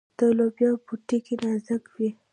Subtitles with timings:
[0.17, 2.09] د لوبیا پوټکی نازک وي.